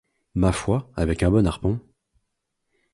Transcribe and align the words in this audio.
Ma 0.33 0.51
foi, 0.51 0.81
avec 0.95 1.21
un 1.21 1.29
bon 1.29 1.45
harpon! 1.45 1.79